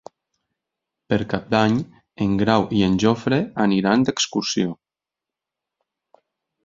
[1.13, 1.75] Per Cap d'Any
[2.25, 4.73] en Grau i en Jofre aniran d'excursió.